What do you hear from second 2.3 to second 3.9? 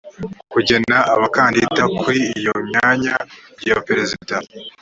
iyo myanya ya